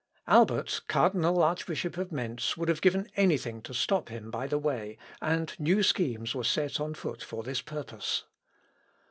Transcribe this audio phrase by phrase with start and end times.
[0.25, 4.97] Albert, cardinal archbishop of Mentz, would have given anything to stop him by the way,
[5.21, 8.23] and new schemes were set on foot for this purpose.